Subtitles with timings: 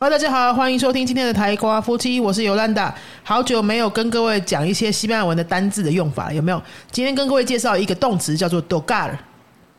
[0.00, 2.94] 好大家好，欢迎收听今天的台瓜夫妻，我是尤兰达。
[3.24, 6.62] 好久没有跟各位讲一些西班牙文的单字的用法，有没有？
[6.92, 9.10] 今天跟各位介绍一个动词，叫做 dogar。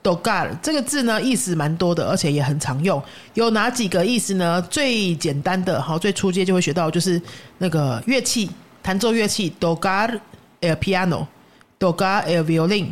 [0.04, 3.02] dogar 这个字呢，意思蛮多的，而且也很常用。
[3.36, 4.62] 有哪几个意思呢？
[4.64, 7.22] 最简单的，好，最初阶就会学到，就是
[7.60, 8.52] 那个乐器，
[8.84, 10.20] 弹奏乐器，dogar
[10.60, 12.88] el piano，dogar el violin。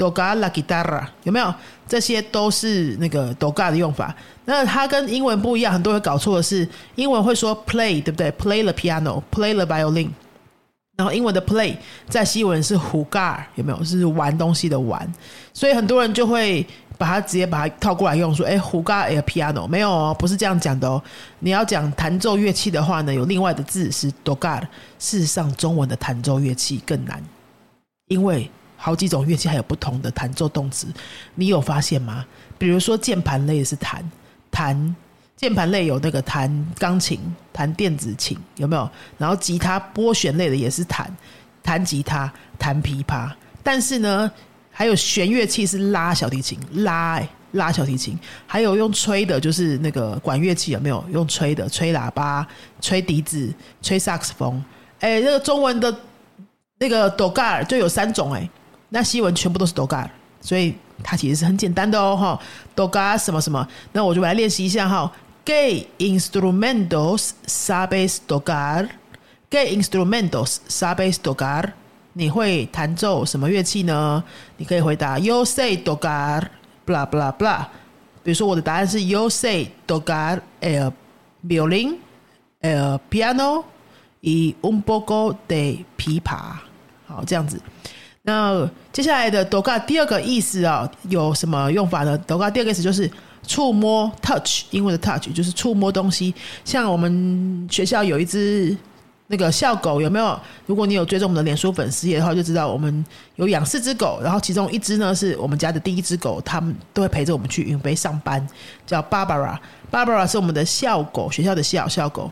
[0.00, 1.54] Doga la guitara 有没有？
[1.86, 4.14] 这些都是那个 doga 的用法。
[4.46, 10.08] 那它跟英文不一样，很多人搞错的是，英文会说 play，对不对？play the piano，play the violin。
[10.96, 11.76] 然后英文的 play
[12.08, 13.84] 在西文是 jugar，有没有？
[13.84, 15.06] 是玩东西的玩。
[15.52, 21.02] 所以很多人就会把它直接把它套过来用，说哎，jugar el piano 没有哦，不是这样讲的哦。
[21.40, 24.60] 你要讲弹奏乐器的话呢，有另外的字是 doga。
[24.98, 27.22] 事实上，中文的弹奏乐器更难，
[28.06, 28.50] 因为。
[28.82, 30.86] 好几种乐器还有不同的弹奏动词，
[31.34, 32.24] 你有发现吗？
[32.56, 34.02] 比如说键盘类是弹
[34.50, 34.96] 弹，
[35.36, 37.20] 键盘类有那个弹钢琴、
[37.52, 38.90] 弹电子琴，有没有？
[39.18, 41.14] 然后吉他拨弦类的也是弹
[41.62, 43.30] 弹吉他、弹琵琶，
[43.62, 44.30] 但是呢，
[44.70, 51.04] 还有弦乐器是拉小提琴、拉拉小提琴，还有用吹的，就是那个管乐器有没有？
[51.12, 52.46] 用吹的，吹喇叭、
[52.80, 53.52] 吹笛子、
[53.82, 54.64] 吹萨克斯风。
[55.00, 55.94] 哎，那个中文的
[56.78, 58.48] 那个哆嘎尔就有三种哎。
[58.90, 60.08] 那西文全部都是 dogar，
[60.40, 62.40] 所以它其实是很简单的哦，哈
[62.76, 65.10] ，dogar 什么什么，那我就来练习一下哈。
[65.42, 71.72] Que instrumentos sabes tocar？Que instrumentos sabes tocar？
[72.12, 74.22] 你会弹奏什么乐器呢？
[74.58, 77.66] 你可以回答 Yo sé tocar，blah blah blah。
[78.22, 80.92] 比如说我的答案是 Yo sé tocar el
[81.42, 83.64] violín，el piano
[84.20, 86.58] y un poco de pipa。
[87.06, 87.58] 好，这样子。
[88.22, 93.10] 那接下来的 doga 第二个意思啊，有什么用法呢？doga 第二个意思就是
[93.46, 96.34] 触摸 touch，英文的 touch 就是触摸东西。
[96.62, 98.76] 像我们学校有一只
[99.28, 100.38] 那个校狗，有没有？
[100.66, 103.02] 如果你有追踪我们的脸书粉丝页的话，就知道我们
[103.36, 108.46] 有养四只狗，然后其中一只呢是我们家的第一只狗，他们都会陪着我们去云飞上班，
[108.86, 109.56] 叫 Barbara。
[109.90, 112.30] Barbara 是我们的校狗，学校的校校狗。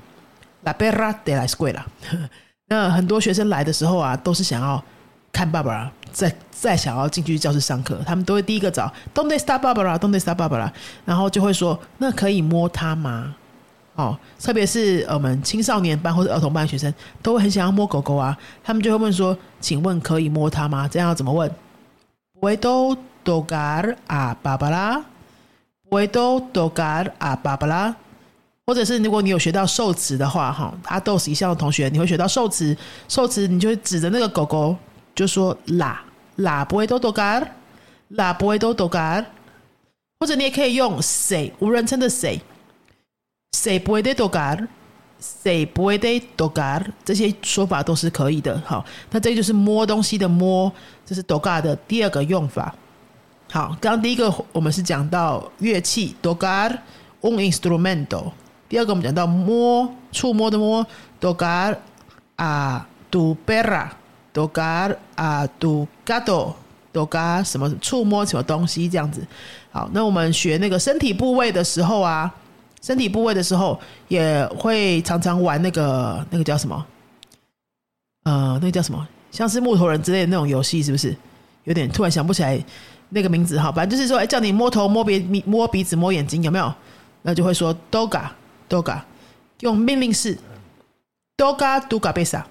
[0.64, 1.86] La perra de la 桂了。
[2.68, 4.84] 那很多学生来的时候啊，都是想要。
[5.32, 10.72] 看爸爸，再再想要进去教室上课，他们都会第一个找 Don't they stop 爸爸啦，Don't they stop 爸爸啦，
[11.04, 13.34] 然后就会说，那可以摸他吗？
[13.94, 20.88] 哦，特别是我们青少年班或者儿童班的学生，都会很想要摸狗狗啊，他们就会问说，请问可以摸它吗？
[20.88, 21.50] 这样要怎么问
[22.40, 25.04] ？Puedo tocar a 爸爸啦
[25.90, 27.96] ，Puedo tocar a 爸爸啦，
[28.66, 32.76] 或者是如果你有学到受词的话，哈，阿豆是一项的同学，你会学到受词，
[33.08, 34.76] 受词你就会指着那个狗狗。
[35.18, 36.04] 就说啦
[36.36, 37.42] 啦不会都多嘎，
[38.10, 39.26] 啦不会都多嘎，
[40.20, 42.40] 或者你也可以用谁无人称的谁，
[43.56, 44.56] 谁不会得多嘎，
[45.18, 48.62] 谁不会得多嘎，这些说法都是可以的。
[48.64, 50.72] 好，那这就是摸东西的摸，
[51.04, 52.72] 这是多嘎的第二个用法。
[53.50, 56.68] 好，刚刚第一个我们是讲到乐器多嘎
[57.22, 58.30] ，un instrumento。
[58.68, 60.86] 第二个我们讲到摸，触摸的摸，
[61.18, 61.74] 多嘎
[62.36, 63.88] 啊，tu perra。
[64.47, 66.53] Tocar a tu gato。
[66.91, 69.25] 都嘎什么触摸什么东西这样子。
[69.71, 72.34] 好，那我们学那个身体部位的时候啊，
[72.81, 73.78] 身体部位的时候
[74.09, 76.87] 也会常常玩那个那个叫什么？
[78.25, 79.06] 呃，那个叫什么？
[79.31, 81.15] 像是木头人之类的那种游戏，是不是？
[81.65, 82.59] 有点突然想不起来
[83.10, 83.70] 那个名字哈。
[83.70, 86.75] 反正就是说，哎，叫你摸头、摸鼻、摸鼻子、摸眼睛，有没有？
[87.20, 88.99] 那就会说 doga，doga，
[89.60, 90.37] 用命令式
[91.37, 92.43] ，doga do cabeza。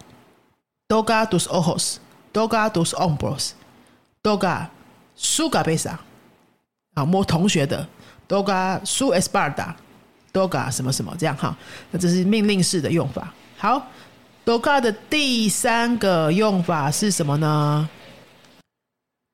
[0.90, 2.00] Doga dos ojos,
[2.34, 3.52] doga dos hombros,
[4.24, 4.70] doga
[5.18, 5.98] su cabeza。
[6.94, 7.86] 啊，摸同学的
[8.26, 9.74] Doga su espalda,
[10.32, 11.56] doga 什么什么这样哈。
[11.92, 13.34] 那这是命令式的用法。
[13.58, 13.86] 好
[14.46, 17.90] ，doga 的第三个用法是什么呢？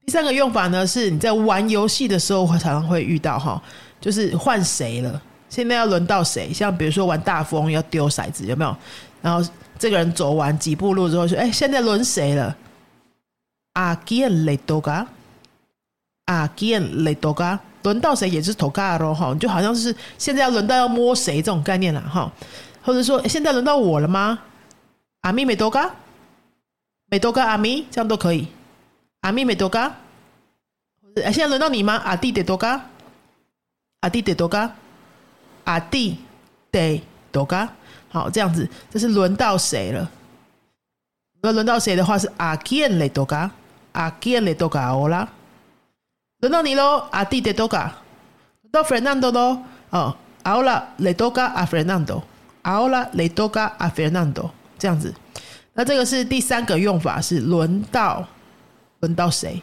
[0.07, 3.61] 第三个用法呢，是你在玩游戏的时候会常常会遇到哈，
[4.01, 6.51] 就是换谁了，现在要轮到谁？
[6.51, 8.75] 像比如说玩大富翁要丢骰子，有没有？
[9.21, 9.47] 然后。
[9.83, 12.55] 这个人走完几步路之后说：“哎，现在轮谁了
[13.73, 15.03] ？”“Again le toca，again
[17.03, 22.31] le toca，轮到谁也是 toca 咯，哈，就好像是现在要轮到要摸谁这种概念了哈。
[22.81, 24.39] 或者说现在轮到我了吗？
[25.19, 25.89] 阿咪没 toca，
[27.07, 28.47] 没 toca 阿咪这样都可以。
[29.19, 29.91] 阿咪没 toca，
[31.25, 31.95] 哎，现在轮到你吗？
[32.05, 32.79] 阿弟得 toca，
[33.99, 34.69] 阿弟得 toca，
[35.65, 36.19] 阿弟
[36.71, 37.03] 得
[37.33, 37.67] toca。
[38.13, 40.07] 好，这样子，这是轮到谁了？
[41.41, 43.49] 那轮到谁的话是阿健尔雷多嘎，
[43.93, 45.27] 阿健尔雷多嘎奥啦，
[46.41, 47.85] 轮到你喽，阿蒂的多嘎，
[48.61, 49.59] 轮到弗雷南多喽。
[49.89, 52.23] 哦，奥拉雷多嘎，阿弗雷南多，
[52.61, 55.11] 奥拉雷多嘎，阿弗雷南多，这样子。
[55.73, 58.23] 那这个是第三个用法，是轮到
[58.99, 59.59] 轮到谁？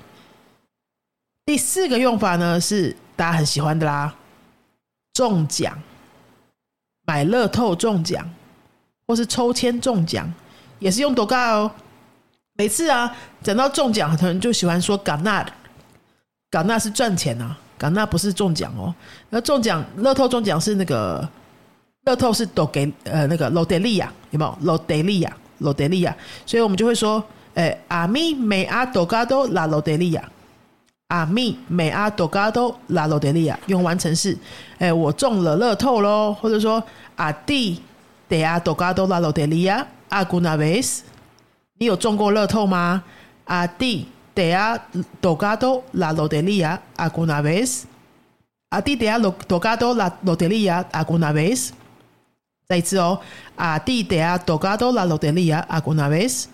[1.47, 4.13] 第四个用法呢，是大家很喜欢的啦，
[5.15, 5.81] 中奖，
[7.07, 8.29] 买乐透中奖。
[9.11, 10.33] 或是抽签中奖，
[10.79, 11.69] 也是用 toca 哦。
[12.55, 13.13] 每次啊，
[13.43, 18.95] 讲到中奖，很多人就喜欢说 ganar，ganar 是赚钱啊，ganar 不是中奖哦。
[19.31, 21.29] 那中奖，乐透中奖是那个
[22.05, 25.29] 乐透是都给呃那个 loteria 有没有 loteria
[25.61, 26.15] loteria？
[26.47, 27.21] 所以我们就会说，
[27.55, 34.39] 诶，a mi me ha tocado la loteria，a mi me ha tocado la loteria，用完成式，
[34.79, 36.81] 诶，我中了乐透喽，或者说
[37.17, 37.79] a ti
[38.30, 41.02] te ha tocado la loteria alguna vez？
[41.78, 43.04] 你有中过乐透吗？
[43.46, 44.80] A ti te ha
[45.22, 51.72] tocado la lotería alguna vez？A ti te ha tocado la lotería alguna vez？
[52.68, 53.20] 再一次哦，
[53.58, 56.48] A ti te ha tocado la lotería alguna vez？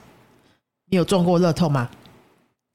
[0.90, 1.90] 你有中过乐透吗？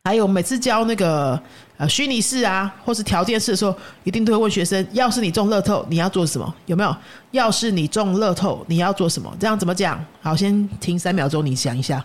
[0.03, 1.39] 还有每次教那个
[1.77, 6.55] 呃虚拟式啊，或是条件式的时候，一定都会问学生：要是你中乐透，你要做什么？
[6.65, 6.95] 有没有？
[7.31, 9.31] 要是你中乐透，你要做什么？
[9.39, 10.03] 这样怎么讲？
[10.21, 12.03] 好，先停三秒钟，你想一下。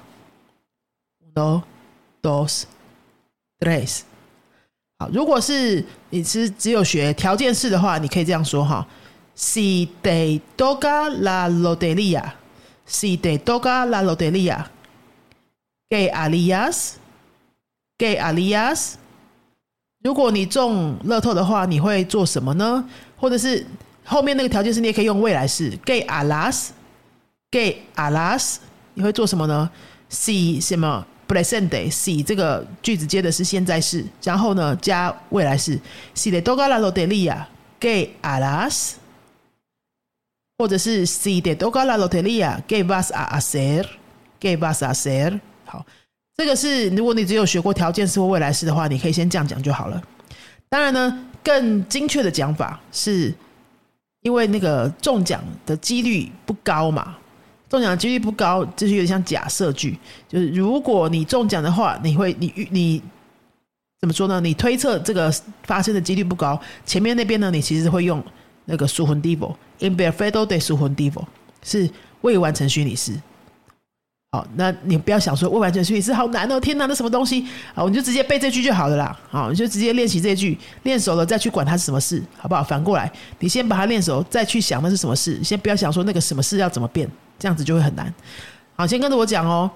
[1.34, 1.62] do
[2.22, 2.64] dos
[3.60, 4.00] tres，
[4.98, 8.86] 好，如果是你是只有学条件式的话，你可以这样说哈
[9.36, 12.24] ：si te toca la lotería,
[12.86, 14.66] si te toca la lotería,
[15.88, 16.96] que harías？
[20.02, 22.84] 如果你中乐透的话，你会做什么呢？
[23.16, 23.66] 或者是
[24.04, 28.56] 后面那个条件是，你也可以用未来式：que harás？que harás？
[28.94, 29.68] 你会做什么呢
[30.10, 35.80] ？See 什么？presente si 这个句子接的是现在式，然后呢加未来式。
[36.14, 37.46] See te toca la lotería,
[37.80, 38.92] ¿qué harás？
[40.58, 45.40] 或者是 See te toca la lotería, ¿qué vas a hacer？¿Qué vas a hacer？
[45.64, 45.84] 好，
[46.36, 50.02] 这个是如果你只有学过条件式或未来式的话，你可以先这样讲就好了。
[50.68, 53.32] 当然呢，更精确的讲法是，
[54.22, 57.16] 因为那个中奖的几率不高嘛。
[57.68, 59.98] 中奖的几率不高，就是有点像假设句，
[60.28, 63.02] 就是如果你中奖的话，你会你你
[64.00, 64.40] 怎么说呢？
[64.40, 65.32] 你推测这个
[65.64, 68.22] 发生的几率不高，前面那边呢，你其实会用
[68.66, 70.76] 那个 s u h u n d i v o i n perfecto de s u
[70.76, 71.26] h u n d i v o
[71.62, 71.90] 是
[72.20, 73.18] 未完成虚拟式。
[74.36, 77.46] 好，那你不要想说未完成虚拟式好难哦，天哪，那什么东西？
[77.74, 79.18] 好，你就直接背这句就好了啦。
[79.30, 82.62] 好，你就直接练习这句，练熟了再去管它是什么事，好不好？
[82.62, 87.10] 反过来，你先把它练熟，再去想那是什么事，先不要想说那个什么事要怎么变。
[87.38, 88.12] 这样子就会很难。
[88.76, 89.70] 好，先跟着我讲哦。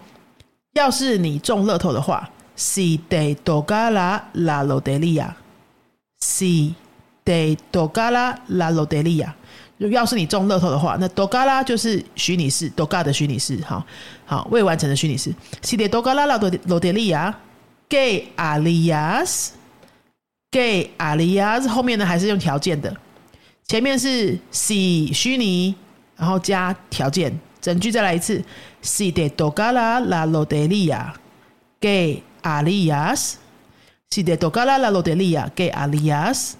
[0.74, 6.74] 要是你中乐透的话，si de dogala la loteria，si
[7.24, 9.32] de dogala la loteria。
[9.88, 13.82] 要是你中乐透的话，那 dogala 就是虚拟式，doga 的虚拟式，好
[14.26, 15.34] 好未完成的虚拟式。
[15.62, 19.52] si de dogala la loteria，que alias，que
[20.98, 22.94] alias 后面呢还是用条件的，
[23.66, 25.74] 前面是 C 虚拟，
[26.16, 27.32] 然后加条件。
[27.62, 28.42] 整句再来一次
[28.82, 31.12] ，Si te toca la la lotería,
[31.78, 33.34] que alias?
[34.10, 36.56] Si te toca la la lotería, que alias?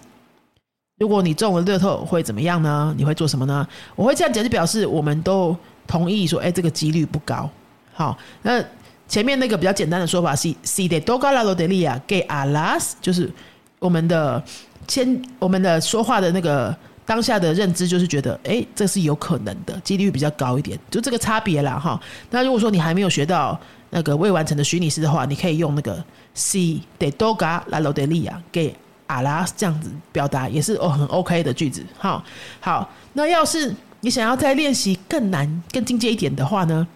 [1.01, 2.95] 如果你中了乐透会怎么样呢？
[2.97, 3.67] 你会做什么呢？
[3.97, 7.49] 我会这样讲，就表示我们都同意说，哎，这个几率不高。
[7.95, 8.63] 好，那
[9.09, 13.31] 前面那个比较简单的说法是，Si te toca la lotería, que a las，就是
[13.79, 14.43] 我们的
[14.87, 16.77] 先我们的说话的那个。
[17.07, 22.01] 当下的认知就是觉得，哎，这是有可能的，几率比较高一点，就这个差别啦，哈。
[22.31, 25.97] 那如果说你还没有学到那个未完成的虚拟式的话，你可以用那个
[26.37, 28.73] si de doga la loteria 给
[29.11, 32.23] 阿拉这样子表达，也是哦很 OK 的句子，哈。
[32.61, 36.87] 好，那要是你想要再练习更难、更进阶一点的话呢？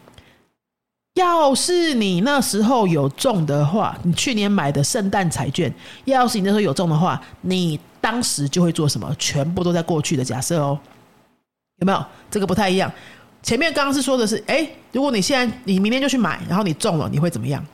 [1.15, 5.73] 要是你那时候有中的话，你去年买的圣诞彩券，
[6.05, 7.79] 要是你那时候有中的话，你。
[8.05, 9.11] 当时就会做什么？
[9.19, 10.79] 全部都在过去的假设哦，
[11.79, 12.05] 有没有？
[12.31, 12.93] 这个不太一样。
[13.43, 17.65] 前面刚刚是说的是，哎，如果你现在你明天就去买，然后你中了，你会怎么样？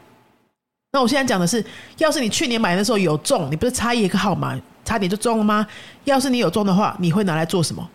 [0.93, 1.65] 那我现在讲的是，
[1.99, 5.67] 要是你去年买的时候有中，你不是差一个号码，差点就中了吗？
[6.05, 7.89] 要是你有中的话，你会拿来做什么？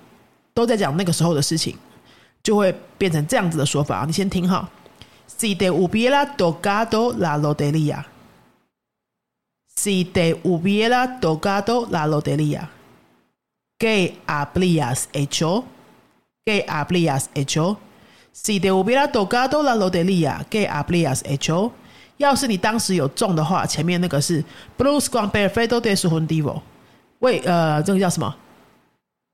[0.53, 1.75] 都在讲那个时候的事情，
[2.41, 4.05] 就会变成这样子的说法。
[4.07, 4.69] 你先听哈
[5.27, 8.05] ，Si te hubiera tocado la lotería。
[9.77, 12.69] Si te hubiera tocado la lotería,
[13.77, 15.65] ¿qué habrías hecho?
[16.45, 17.77] ¿Qué habrías hecho?
[18.31, 21.73] Si te hubiera tocado la lotería, ¿qué habrías hecho?
[22.17, 24.43] 要是你当时有中的话，前面那个是
[24.77, 26.61] Bruce Grant Perfecto de su hundivo，
[27.19, 28.33] 为呃这个叫什么？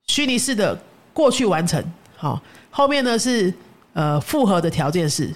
[0.08, 0.78] 虚拟式的
[1.14, 1.84] 过去完成。
[2.18, 3.54] 好，后面呢是
[3.94, 5.34] 呃复合的条件式。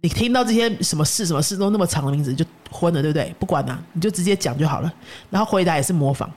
[0.00, 3.32] 你听到这些什么事什么事都那么长的名字就昏了，对不对？
[3.38, 4.92] 不管了，你就直接讲就好了。
[5.30, 6.28] 然后回答也是模仿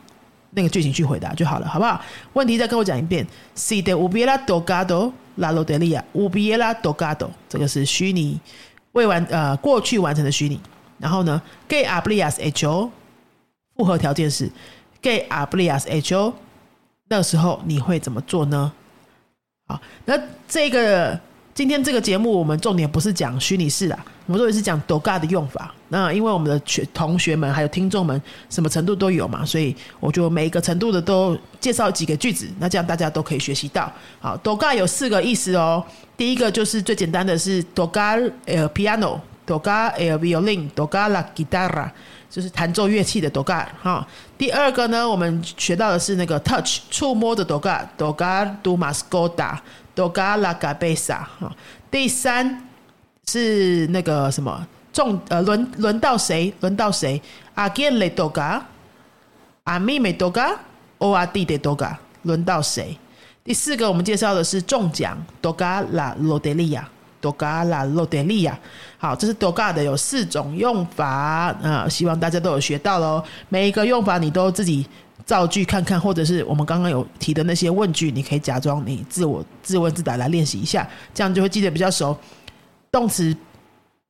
[0.51, 1.99] 那个剧情去回答就好了，好不好？
[2.33, 3.25] 问题再跟我讲一遍。
[3.55, 8.39] C 的 ubiela dogado la loderia ubiela dogado，这个是虚拟
[8.95, 10.59] 未完呃过去完成的虚拟。
[10.97, 12.89] 然后呢，gay ablias ho
[13.75, 14.49] 复合条件是
[15.01, 16.33] gay ablias ho，
[17.07, 18.71] 那时候你会怎么做呢？
[19.67, 21.19] 好，那这个。
[21.55, 25.73] 今天这个节目，我们重点不是讲虚拟式啦，我们重点是讲 doga 的用法。
[25.87, 33.89] 那因为我们的学同学们还有听众们，什么程度都有嘛，所以我就每一个程度的都介绍几个句子，那这样大家都可以学习到。
[34.19, 35.81] 好，doga 有四个意思哦。
[36.17, 41.89] 第一个就是最简单的是 doga el piano，doga el violin，doga la guitarra，
[42.29, 43.65] 就是弹奏乐器的 doga。
[43.81, 44.05] 哈，
[44.37, 49.57] 第二个呢，我们学到的是那个 touch 触摸的 doga，doga do mascoda。
[49.95, 51.51] 多嘎拉嘎贝萨哈，
[51.89, 52.67] 第三
[53.25, 56.53] 是那个什么中呃轮轮到谁？
[56.59, 57.19] 轮到谁？
[57.55, 58.63] 阿基雷多嘎，
[59.63, 60.51] 阿米美多嘎，
[60.97, 62.95] 欧阿弟的多嘎，轮到谁？
[63.43, 66.87] 第四个我们介绍的是中奖多嘎拉洛德利亚，
[67.21, 68.59] 多嘎拉洛德利亚。
[68.97, 71.07] 好，这是多嘎的有四种用法
[71.63, 73.23] 啊，希望大家都有学到喽。
[73.47, 74.85] 每一个用法你都自己。
[75.25, 82.15] 造句看看，或者是我们刚刚有提的那些问句，你可以假装你自我自问自答来练习一下，这样就会记得比较熟。
[82.91, 83.35] 动词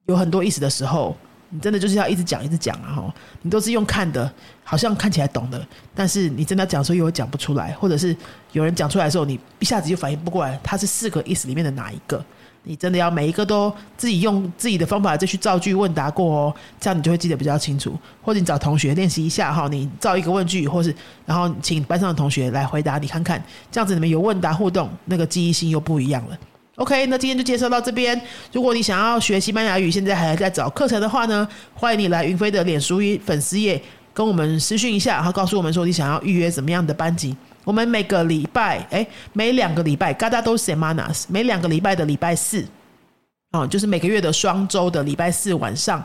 [0.07, 1.15] 有很多意思的时候，
[1.49, 2.93] 你真的就是要一直讲一直讲啊！
[2.95, 4.31] 哈，你都是用看的，
[4.63, 8.15] 好像看起来懂的，但是你真的讲的时候又讲不出来，或者是
[8.51, 12.23] 有人讲出来的时候，你一下子就反应不过来，它是四个意思里面的哪一个？
[12.65, 17.97] 你真的要每一个都自己用自己的方法再去造句问答过哦，这样你就会记得比较清楚。
[18.21, 20.93] 或者你找同学练习一下哈，你造一个问句，或是
[21.25, 23.41] 然后请班上的同学来回答你看看，
[23.71, 26.37] 这样子你们有问答互动，那个记忆性又不一样了。
[26.77, 28.19] OK，那今天就介绍到这边。
[28.51, 33.81] 如果你想要学西班牙语，现在还在找课程的话呢，欢迎你来云飞的脸书与粉丝页
[34.13, 37.35] 跟我们私讯一下，然后告诉我们说你想要预约怎么样的班级。
[37.65, 42.65] 我们每个礼拜，哎，每两个礼拜，嘎达都 semanas，每两个礼拜的礼拜四，
[43.51, 46.01] 哦，就是每个月的双周的礼拜四晚上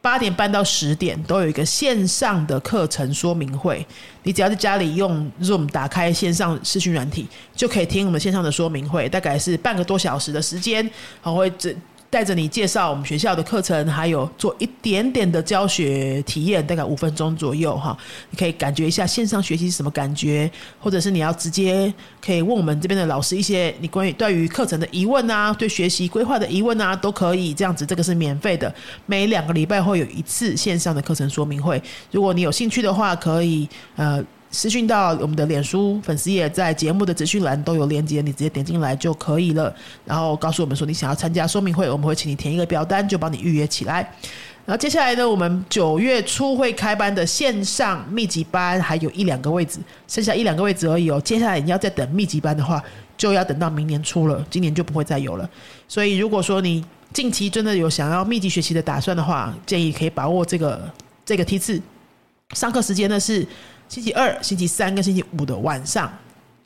[0.00, 3.86] 八点半到十点，都有一个线上的课程说明会。
[4.22, 10.82] 你只要在家里用 Zoom 打开线上视讯软体，就可以听我们线上的说明会，大概是半个多小时的时间，
[11.22, 11.76] 然后会这。
[12.10, 17.96] 带着你介绍我们学校的课程，还有做一点点的教学体验，大概五分钟左右哈。
[18.30, 20.50] 你可以感觉一下线上学习是什么感觉，
[20.80, 21.92] 或者是你要直接
[22.24, 27.84] 可以问我们这边的老师一些你关于对于课程的疑问啊，对学习规划的疑问啊，都可以这样子。
[27.84, 28.74] 这个是免费的，
[29.04, 31.82] 每两个礼拜会有一次线上的课程说明会。
[32.10, 34.24] 如果你有兴趣的话，可以呃。
[34.50, 39.74] 私讯到我们的脸书粉丝页，在节目的资讯栏都有链接，你直接点进来就可以了。
[40.06, 44.00] 然后告诉我们说你想要参加说明会，我们会请你填一个表单，就帮你预约起来。
[44.64, 51.20] 然后接下来呢，我们九月初会开班的线上密集班还有一两个位置，剩下一两个位置而已哦。
[51.20, 52.82] 接下来你要再等密集班的话，
[53.16, 55.48] 就要等到明年初了，今年就不会再有了。
[55.86, 60.90] 所以如果说你近期真的有想要密集学习的打算的话，建议可以把握这个
[61.24, 61.80] 这个梯次。
[62.54, 63.46] 上课时间呢是。
[63.88, 66.12] 星期二、星期三跟星期五的晚上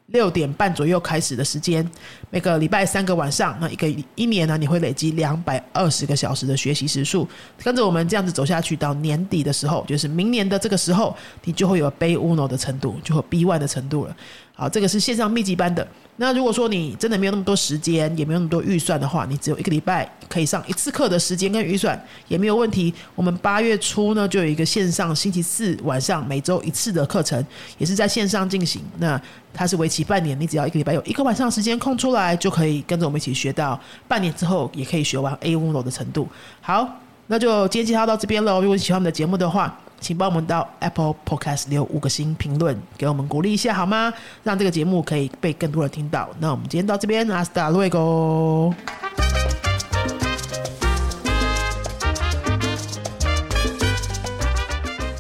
[0.07, 1.89] 六点半左右开始的时间，
[2.29, 7.27] 每个礼拜三个晚上，那一个一年呢，你会累积两百二十个小时的学习时数。
[7.63, 14.17] 跟着我们这样子走下去，到年底的时候，就是明年的这个时候，你就会有 B Uno 的程度，就会 B Y 的程度了。
[14.55, 15.87] 好，这个是线上密集班的。
[16.17, 22.93] 那如果说你真的没有那么多时间，也没有那么多预算的话，你只有一个礼拜可以上一次课的时间跟预算也没有问题。
[23.15, 27.45] 我们八月初呢就有一个线上星期四晚上每周一次的课程，
[27.79, 28.83] 也是在线上进行。
[28.99, 29.21] 那
[29.55, 36.29] 它是为期半年，你只要一个礼拜有一个晚上时间空出来，就可以跟着我们一起学到半年之后也可以学完 A 五楼的程度。
[36.61, 36.87] 好，
[37.29, 38.61] 那就今天介绍到这边了。
[38.61, 44.13] 如果你喜欢我们的节目的话，请帮我们到 Apple Podcast 留五个星评论，给我们鼓励一下好吗？
[44.43, 46.29] 让这个节目可以被更多人听到。
[46.41, 48.71] 那我们今天到这边，阿斯达瑞哥。